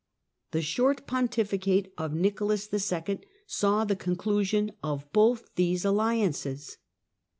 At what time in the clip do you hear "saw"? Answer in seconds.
3.45-3.85